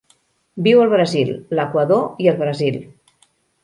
[0.67, 1.31] Viu al Brasil,
[1.61, 2.85] l'Equador i el Brasil.